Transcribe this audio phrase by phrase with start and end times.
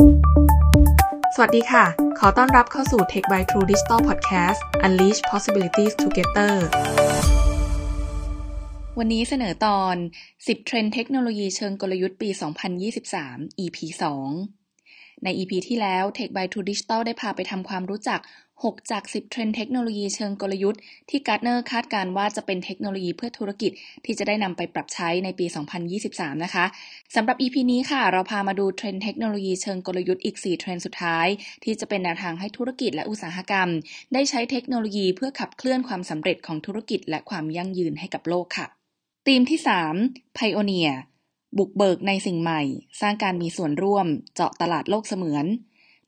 [0.00, 1.84] สวัสดีค่ะ
[2.18, 6.54] ขอต้อนรับเข้าสู่ Tech by True Digital Podcast Unleash Possibilities Together
[8.98, 9.96] วันนี้เสนอตอน
[10.28, 12.28] 10 เทรนด์เทคโนโลยีเชิงกลยุทธ์ปี
[12.96, 13.78] 2023 EP
[14.50, 18.20] 2ใน EP ที่แล้ว Tech by True Digital ได้พาไปทำความรู้จัก
[18.64, 20.80] 6 จาก 10 เทรนด์เทคโนโลยีเชิงกลยุทธ์
[21.10, 23.72] ที่ Gartner คาดการณ์ว่าจะเป็นเทคโนโลยีเพื่อธุรกิจ
[24.04, 25.46] ที่จะได้นำไปปรับใช้ในปี
[25.94, 26.64] 2023 นะคะ
[27.14, 31.26] สำหรับ EP นี้ค่ะ เราพามาดูเทรนด์เทคโนโลยีเชิงกลยุทธ์อีก 4 เทรนด์สุดท้าย
[31.64, 33.68] ที่จะเป็นแนวทางให้ธุรกิจและอุตสาหกรรม
[34.12, 38.66] ได้ใช้เทคโนโลยีเพื่อขับเคลื่อนความสำเร็จของธุรกิจ และความยั่งยืนให้กับโลกค่ะ
[39.26, 39.60] ธีมที่
[39.98, 40.92] 3 Pioneer
[41.58, 42.62] บุกเบิกในสิ่งใหม่
[43.00, 45.46] สร้างการมีส่วนร่วม เจาะตลาดโลกเสมือน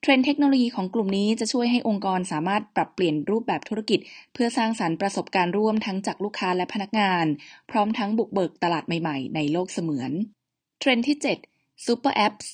[0.04, 4.00] เทรนด์เทคโนโลยีของกลุ่มนี้จะช่วยให้องค์กรสามารถปรับเปลี่ยนรูปแบบธุรกิจ
[4.34, 7.26] เพื่อสร้างสรรค์ประสบการณ์ร่วมทั้งจากลูกค้าและพนักงาน
[7.70, 10.12] พร้อมทั้งบุกเบิกตลาดใหม่ๆ ในโลกเสมือน
[10.80, 11.16] เทรนด์ที่
[11.50, 12.46] 7 Super Apps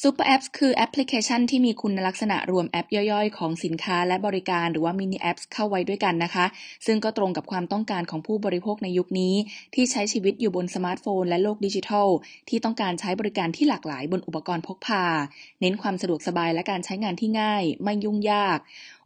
[0.00, 6.46] Super Apps คือแอปพลิเคชันที่มีคุณลักษณะรวมแอปย่อยๆ ของสินค้าและบริการหรือว่า mini app เข้าไว้ด้วยกันนะคะ
[6.86, 9.34] ซึ่งก็ตรงกับความต้องการของผู้บริโภคในยุคนี้
[9.74, 12.08] ที่ใช้ชีวิตอยู่บนสมาร์ทโฟน และโลกดิจิทัล
[12.48, 15.04] ที่ต้องการใช้บริการที่หลากหลายบนอุปกรณ์พกพา
[15.60, 18.58] เน้นความสะดวกสบายและการใช้งานที่ง่าย ไม่ยุ่งยาก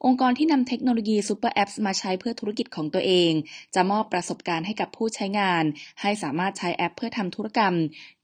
[0.05, 3.33] องค์กรที่นำเทคโนโลยี Super App มาใช้เพื่อธุรกิจของตัวเอง
[3.75, 5.65] จะมอบประสบการณ์ให้กับผู้ใช้งาน
[6.01, 7.75] ให้สามารถใช้แอปเพื่อทำธุรกรรม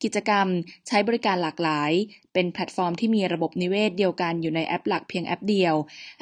[0.04, 0.46] กิจกรรม
[0.88, 1.92] ใช้บริการหลากหลาย
[2.32, 5.74] เป็นแพลตฟอร์มที่มีระบบนิเวศเดียวกันอยู่ในแอปหลักเพียงแอปเดียว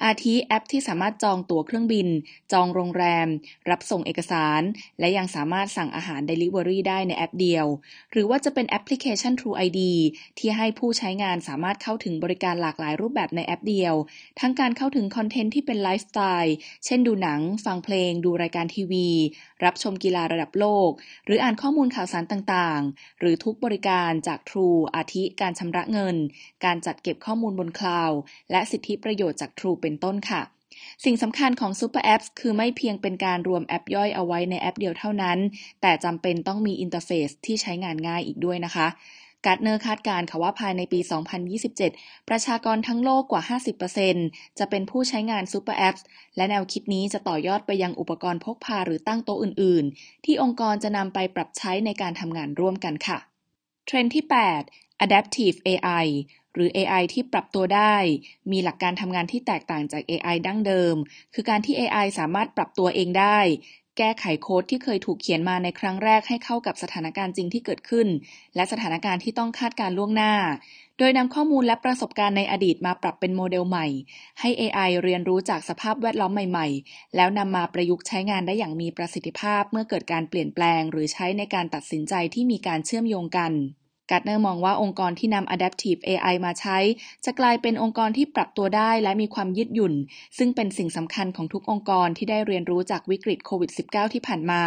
[0.05, 2.09] อาทิแอปที่สามารถจองตั๋วเครื่องบิน
[2.53, 3.29] จองโรงแรม
[3.71, 4.63] รับส่งเอกสาร
[5.01, 7.67] และยังสามารถสั่งอาหาร Delivery ได้ในแอปเดียว
[8.13, 9.81] หรือว่าจะเป็นแอปพลิเคชัน True ID
[10.39, 13.95] ที่ให้ผู้ใช้งานสามารถเข้าถึงบริการหลากหลายรูปแบบในแอปเดียว
[14.41, 19.09] ทั้งการเข้าถึงคอนเทนต์ที่เป็นไลฟ์สไตล์เช่นดูหนัง ฟังเพลง ดูรายการทีวี
[19.65, 20.91] รับชมกีฬาระดับโลก
[21.27, 26.17] หรืออ่านข้อมูลข่าวสารต่างๆ หรือทุกบริการจาก True อาทิการชำระเงิน
[26.65, 28.19] การจัดเก็บข้อมูลบนคลาวด์
[28.51, 30.43] และสิทธิประโยชน์จาก True เป็นต้นค่ะ
[31.05, 35.39] สิ่งสำคัญของ Super Apps คือไม่เพียงเป็นการรวมแอปย่อยเอาไว้ในแอปเดียวเท่านั้น
[35.83, 38.89] แต่จำเป็นต้องมีอินเทอร์เฟซที่ใช้งานง่ายอีกด้วยนะคะ
[39.47, 41.01] Gartner คาดการณ์ค่ะว่าภายในปี
[41.65, 43.43] 2027 ประชากรทั้งโลกกว่า
[44.01, 45.97] 50%จะเป็นผู้ใช้งาน Super App
[46.37, 53.30] และแนวคิดนี้จะต่อยอดไปยังอุปกรณ์พกพาหรือตั้งโต๊ะอื่น ๆ ที่องค์กรจะนำไปปรับใช้ในการทำงานร่วมกันค่ะ
[53.93, 54.27] เทรนด์ที่
[54.65, 56.07] 8 Adaptive AI
[56.55, 57.97] หรือ AI ที่ปรับตัวได้
[58.51, 60.97] มีหลักการทำงานที่แตกต่างจาก AI ดั้งเดิม
[61.35, 63.39] คือการที่ AI สามารถปรับตัวเองได้
[63.99, 68.09] แก้ไขโค้ดที่เคยถูกเขียนมาในครั้งแรกให้เข้ากับสถานการณ์จริงที่เกิดขึ้น
[68.57, 70.35] และสถานการณ์ที่ต้องคาดการณ์ล่วงหน้า
[70.99, 73.87] โดยนำข้อมูลและประสบการณ์ในอดีตมาปรับเป็นโมเดลใหม่
[74.41, 83.53] ให้ AI เรียนรู้จากสภาพแวดล้อมใหม่ ๆ แล้วนำมาประยุกต์ใช้งานได้อย่างมีประสิทธิภาพ เมื่อเกิดการเปลี่ยนแปลง หรือใช้ในการตัดสินใจที่มีการเชื่อมโยงกัน
[84.11, 86.79] Gartner มองว่าองค์กรที่นำ Adaptive AI มาใช้
[87.25, 89.95] จะกลายเป็นองค์กรที่ปรับตัวได้และมีความยืดหยุ่น
[90.39, 94.63] ซึ่งเป็นสิ่งสำคัญของทุกองค์กรที่ได้เรียนรู้จากวิกฤตโควิด -19 ที่ผ่านมา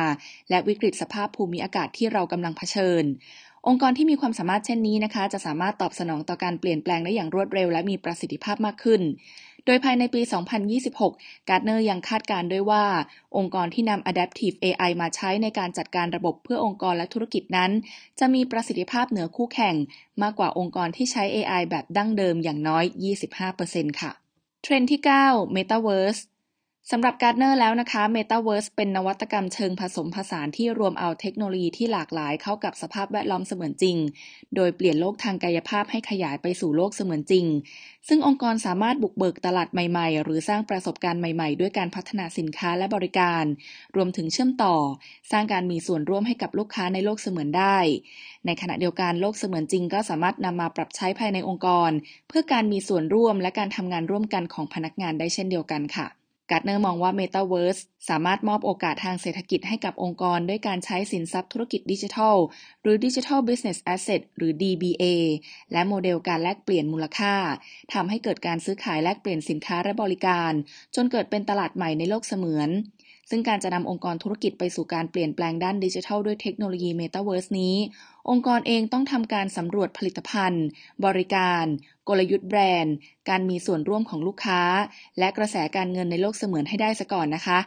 [0.49, 3.03] และวิกฤตสภาพภูมิอากาศที่เรากำลังเผชิญ
[3.67, 9.01] องค์กรที่มีความสามารถเช่นนี้นะคะ จะสามารถตอบสนองต่อการเปลี่ยนแปลงได้อย่างรวดเร็วและมีประสิทธิภาพมากขึ้น
[9.65, 10.21] โดยภายในปี
[10.85, 12.85] 2026 Gartner ยังคาดการณ์ด้วยว่า
[13.37, 17.71] องค์กรที่นำ Adaptive AI มาใช้ในการจัดการระบบเพื่อองค์กรและธุรกิจนั้น
[18.19, 19.75] จะมีประสิทธิภาพเหนือคู่แข่ง
[20.21, 22.85] มากกว่าองค์กรที่ใช้ AI แบบดั้งเดิมอย่างน้อย
[23.43, 24.11] 25%ค่ะ
[24.63, 26.21] เทรนด์ที่ 9 Metaverse
[26.91, 33.97] สำหรับ Gartner แล้วนะคะ Metaverse เป็นนวัตกรรมเชิงผสมผสานที่รวมเอาเทคโนโลยีที่หลากหลายเข้ากับสภาพแวดล้อมเสมือนจริง
[34.55, 37.45] โดยเปลี่ยนโลกทางกายภาพให้ขยายไปสู่โลกเสมือนจริง
[38.07, 43.43] ซึ่งองค์กรสามารถบุกเบิกตลาดใหม่ๆ หรือสร้างประสบการณ์ใหม่ๆ ด้วยการพัฒนาสินค้าและบริการ
[43.95, 44.75] รวมถึงเชื่อมต่อ
[45.31, 47.77] สร้างการมีส่วนร่วมให้กับลูกค้าในโลกเสมือนได้
[48.45, 51.91] ในขณะเดียวกันโลกเสมือนจริง ก็สามารถนำมาปรับใช้ภายในองค์กร
[52.27, 56.07] เพื่อการมีส่วนร่วมและการทำงานร่วมกันของพนักงานได้เช่นเดียวกันค่ะ
[56.51, 62.37] Gartner มองว่า Metaverse สามารถมอบโอกาสทางเศรษฐกิจให้กับองค์กร ด้วยการใช้สินทรัพย์ธุรกิจดิจิทัล
[62.81, 65.03] หรือ Digital Business Asset หรือ DBA
[65.71, 67.35] และโมเดลการแลกเปลี่ยนมูลค่า
[67.93, 70.51] ทำให้เกิดการซื้อขายแลกเปลี่ยนสินค้าและบริการ
[70.95, 72.69] จนเกิดเป็นตลาดใหม่ในโลกเสมือน
[73.29, 77.75] ซึ่งการจะนำองค์กรธุรกิจไปสู่การเปลี่ยนแปลงด้านดิจิทัลด้วยเทคโนโลยีเมตาเวิร์สนี้
[78.29, 80.65] องค์กรเองต้องทำการสำรวจผลิตภัณฑ์
[81.05, 81.65] บริการ
[82.07, 82.95] กลยุทธ์แบรนด์
[83.29, 84.61] การมีส่วนร่วมของลูกค้า
[85.19, 87.59] และกระแสการเงินในโลกเสมือนให้ได้ซะก่อนนะคะ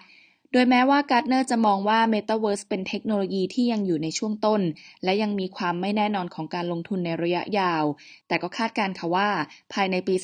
[0.52, 4.60] โดยแม้ว่าการ์ดเนอร์จะมองว่า Metaverse เป็นเทคโนโลยีที่ยังอยู่ในช่วงต้น
[5.04, 7.84] และยังมีความไม่แน่นอนของการลงทุนในระยะยาว
[8.28, 9.28] แต่ก็คาดการค่ะว่า
[9.72, 10.14] ภายในปี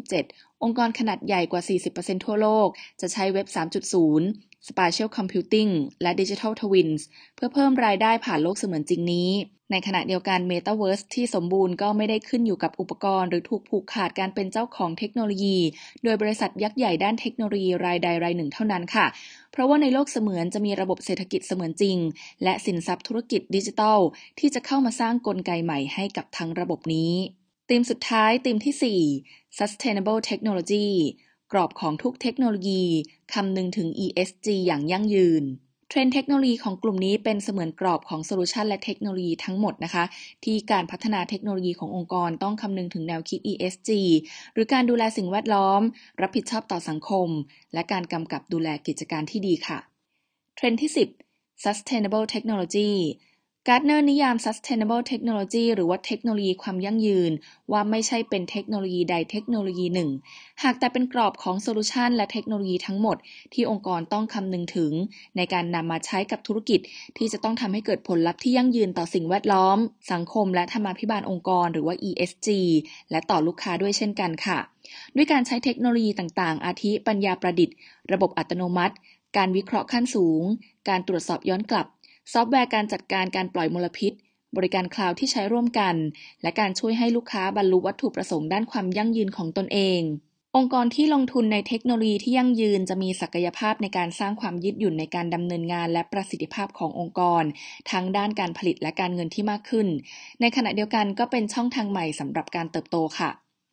[0.00, 1.62] 2027 องค์กรขนาดใหญ่กว่า
[1.92, 2.68] 40%ทั่วโลก
[3.00, 5.70] จะใช้เว็บ 3.0 Spatial Computing
[6.02, 7.02] และ Digital Twins
[7.34, 9.30] เพื่อเพิ่มรายได้ผ่านโลกเสมือนจริงนี้
[9.70, 15.58] ในขณะเดียวกัน Metaverse ที่สมบูรณ์ก็ไม่ได้ขึ้นอยู่กับอุปกรณ์ หรือถูกผูกขาดการเป็นเจ้าของเทคโนโลยี
[16.04, 19.06] โดยบริษัทยักษ์ใหญ่ด้านเทคโนโลยีรายใดรายหนึ่งเท่านั้นค่ะ
[19.52, 21.98] เพราะว่าในโลกเสมือนจะมีระบบเศรษฐกิจเสมือนจริง
[22.44, 24.00] และสินทรัพย์ธุรกิจดิจิทัล
[24.38, 27.12] ที่จะเข้ามาสร้างกลไกใหม่ให้กับทั้งระบบนี้
[27.68, 30.88] ธีมสุดท้ายธีมที่ 4 sustainable technology
[31.52, 32.82] กรอบของทุกเทคโนโลยี
[33.34, 35.44] คำนึงถึง ESG อย่างยั่งยืน
[35.88, 40.04] เทรนด์เทคโนโลยีของกลุ่มนี้เป็นเสมือนกรอบของโซลูชันและเทคโนโลยีทั้งหมดนะคะ
[40.44, 43.90] ที่การพัฒนาเทคโนโลยีขององค์กรต้องคำนึงถึงแนวคิด ESG
[44.52, 45.80] หรือการดูแลสิ่งแวดล้อม
[46.20, 47.28] รับผิดชอบต่อสังคม
[47.74, 49.78] และการกำกับดูแลกิจการที่ดีค่ะ
[50.56, 50.90] เทรนด์ที่
[51.28, 52.92] 10 sustainable technology
[53.68, 57.32] Gartner นิยาม sustainable technology หรือว่าเทคโนโลยีความยั่งยืน
[57.72, 60.10] ว่าไม่ใช่เป็นเทคโนโลยีใดเทคโนโลยีหนึ่ง
[60.62, 63.16] หากแต่เป็นกรอบของโซลูชันและเทคโนโลยีทั้งหมด
[63.54, 64.92] ที่องค์กรต้องคำนึงถึง
[65.36, 66.80] ในการนำมาใช้กับธุรกิจ
[67.16, 69.78] ที่จะต้องทำให้เกิดผลลัพธ์ที่ยั่งยืนต่อสิ่งแวดล้อม
[70.12, 72.48] สังคม และธรรมาภิบาลองค์กร หรือว่า ESG
[73.10, 74.58] และต่อลูกค้าด้วยเช่นกันค่ะ
[75.16, 77.76] ด้วยการใช้เทคโนโลยีต่างๆ อาทิปัญญาประดิษฐ์
[78.12, 78.94] ระบบอัตโนมัติ
[79.36, 80.42] การวิเคราะห์ขั้นสูง
[80.88, 81.86] การตรวจสอบย้อนกลับ
[82.32, 84.12] ซอฟต์แวร์การจัดการการปล่อยมลพิษ
[84.56, 85.94] บริการคลาวด์ที่ใช้ร่วมกัน
[86.42, 90.00] และการช่วยให้ลูกค้าบรรลุวัตถุประสงค์ด้านความยั่งยืนของตนเอง
[90.56, 97.42] องค์กรที่ลงทุนในเทคโนโลยีที่ยั่งยืนจะมีศักยภาพในการสร้างความยืดหยุ่นในการดำเนินงานและประสิทธิภาพขององค์กร
[97.90, 99.88] ทั้งด้านการผลิตและการเงินที่มากขึ้น
[100.40, 103.30] ในขณะเดียวกันก็เป็นช่องทางใหม่สำหรับการเติบโตค่ะ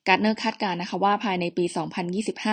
[0.08, 1.66] Gartner คาดการณ์นะคะว่าภายในปี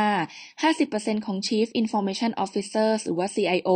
[0.02, 3.70] 2025 50%ของ Chief Information Officers หรือว่า CIO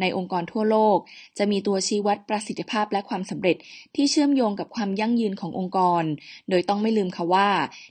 [0.00, 0.98] ในองค์กรทั่วโลก
[1.38, 3.56] จะมีตัวชี้วัดประสิทธิภาพและความสำเร็จ
[3.96, 6.04] ที่เชื่อมโยงกับความยั่งยืนขององค์กร
[6.50, 7.48] โดยต้องไม่ลืมค่ะว่า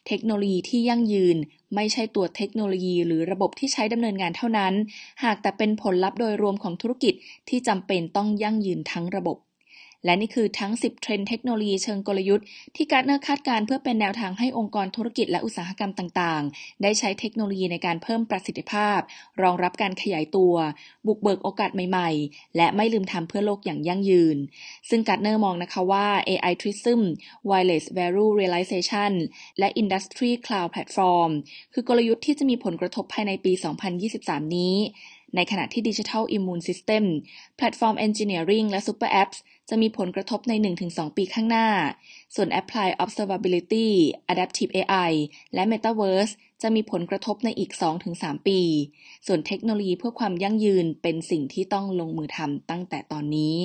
[0.07, 1.37] เทคโนโลยีที่ยั่งยืน
[1.75, 4.73] ไม่ใช่ตัวเทคโนโลยีหรือระบบที่ใช้ดำเนินงานเท่านั้น
[5.23, 7.13] หากแต่เป็นผลลัพธ์โดยรวมของธุรกิจ
[7.49, 9.37] ที่จำเป็นต้องยั่งยืนทั้งระบบ
[10.05, 12.45] และนี่คือทั้ง 10 เทรนด์เทคโนโลยีเชิงกลยุทธ์
[12.75, 18.99] ที่ Gartner คาดการณ์เพื่อเป็นแนวทางให้องค์กรธุรกิจและอุตสาหกรรมต่างๆ ได้ใช้เทคโนโลยีในการเพิ่มประสิทธิภาพ
[19.41, 20.53] รองรับการขยายตัว
[21.07, 24.37] บุกเบิกโอกาสใหม่ๆ และไม่ลืมทำเพื่อโลกอย่างยั่งยืน
[24.89, 27.01] ซึ่งการ์เนอร์มองนะคะว่า AI Trism
[27.49, 29.11] Wireless Value Realization
[29.59, 31.31] และ Industry Cloud Platform
[31.73, 33.53] คือกลยุทธ์ที่จะมีผลกระทบภายในปี
[34.03, 34.77] 2023 นี้
[35.35, 37.03] ในขณะที่ Digital Immune System
[37.59, 39.37] Platform Engineering และ Super Apps
[39.73, 40.53] จะมีผลกระทบใน
[40.85, 41.67] 1-2 ปีข้างหน้า
[42.35, 43.89] ส่วน Apply Observability
[44.31, 45.11] Adaptive AI
[45.53, 47.71] และ Metaverse จะมีผลกระทบในอีก
[48.09, 48.59] 2-3 ปี
[49.27, 53.57] ส่วนเทคโนโลยีเพื่อความยั่งยืนเป็นสิ่งที่ต้องลงมือทำตั้งแต่ตอนนี้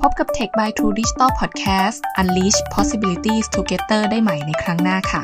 [0.00, 5.22] พบกับ Tech by True Digital Podcast Unleash Possibilities Together ได้ใหม่ในครั้งหน้าค่ะ